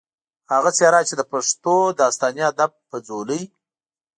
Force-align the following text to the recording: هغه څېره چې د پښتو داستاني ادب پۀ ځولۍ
هغه 0.51 0.69
څېره 0.77 1.01
چې 1.07 1.13
د 1.17 1.21
پښتو 1.31 1.75
داستاني 2.01 2.41
ادب 2.51 2.71
پۀ 2.89 2.97
ځولۍ 3.07 3.41